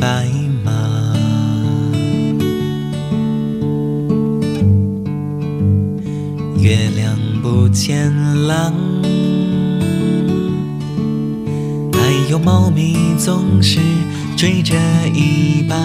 [0.00, 0.26] 白
[0.64, 0.72] 马
[6.56, 8.10] 月亮不见
[8.46, 8.72] 了
[11.92, 13.78] 还有猫咪总是
[14.38, 14.74] 追着
[15.12, 15.76] 尾巴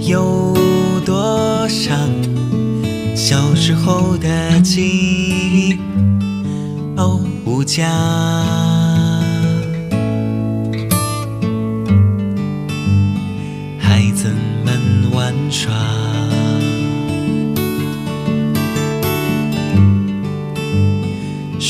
[0.00, 0.56] 有
[1.04, 2.08] 多长
[3.14, 5.78] 小时候的记忆
[6.96, 8.67] 都无价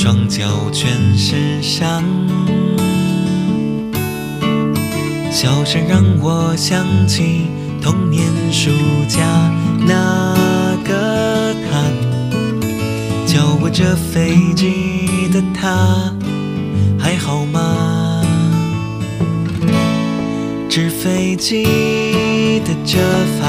[0.08, 0.42] 双脚
[0.72, 2.02] 全是伤。
[5.30, 7.48] 笑声让我想起
[7.82, 8.70] 童年暑
[9.06, 9.20] 假
[9.86, 10.34] 那
[10.82, 11.82] 个他，
[13.26, 16.10] 教我折飞机的他，
[16.98, 18.24] 还好吗？
[20.70, 21.64] 纸飞机
[22.64, 22.98] 的折
[23.38, 23.46] 法，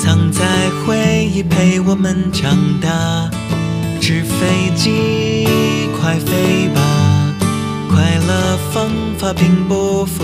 [0.00, 0.42] 藏在
[0.84, 3.30] 回忆陪我们长大。
[4.06, 5.48] 纸飞机，
[5.98, 7.34] 快飞吧！
[7.90, 10.22] 快乐方法并不复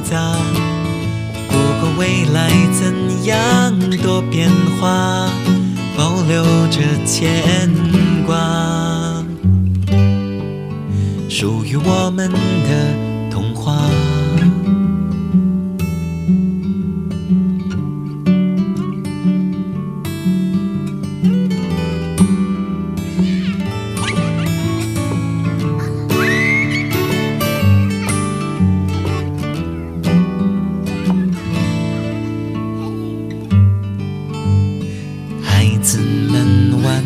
[0.00, 0.34] 杂，
[1.48, 4.50] 不管未来怎样多变
[4.80, 5.30] 化，
[5.96, 7.70] 保留着牵
[8.26, 9.24] 挂，
[11.28, 13.88] 属于我们的童话。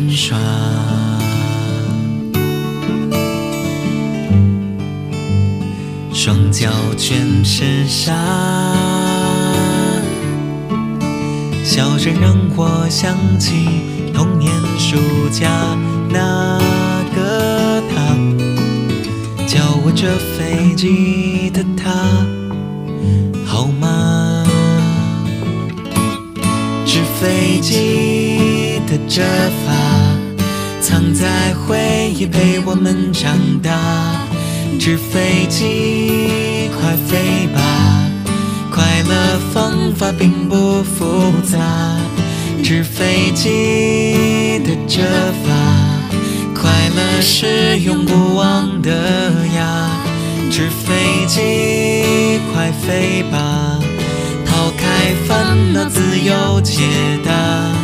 [0.09, 0.37] 耍，
[6.13, 8.13] 双脚全是沙。
[11.63, 13.67] 笑声让我想起
[14.13, 14.97] 童年暑
[15.31, 15.47] 假
[16.09, 16.57] 那
[17.15, 18.15] 个他，
[19.45, 20.07] 教我折
[20.37, 21.91] 飞机的他，
[23.45, 24.43] 好吗？
[26.85, 29.21] 纸飞机的折
[29.65, 29.73] 法，
[31.19, 33.71] 在回忆陪我们长大。
[34.79, 37.59] 纸飞机，快飞吧！
[38.71, 41.57] 快乐方法并不复杂。
[42.63, 45.01] 纸飞机的折
[45.43, 45.49] 法，
[46.53, 48.91] 快乐是永不忘的
[49.55, 49.89] 呀。
[50.51, 53.79] 纸飞机，快飞吧！
[54.45, 56.83] 抛开烦恼，自由解
[57.25, 57.76] 答。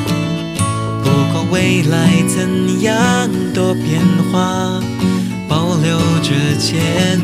[1.53, 4.81] 未来怎样多变化，
[5.47, 7.21] 保留着牵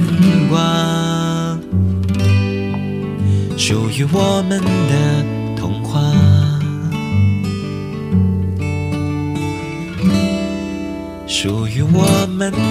[0.48, 1.58] 挂，
[3.58, 5.26] 属于我们的
[5.60, 6.00] 童话，
[11.26, 12.69] 属于我们。